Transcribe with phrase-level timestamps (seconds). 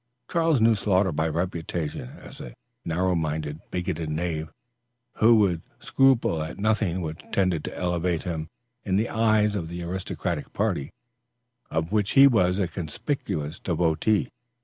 [0.31, 4.51] Charles knew Sloughter by reputation as a narrow minded, bigoted knave,
[5.17, 8.49] who would scruple at nothing which tended to elevate him
[8.83, 10.91] in the eyes of the aristocratic party,
[11.69, 14.31] of which he was a conspicuous devotee.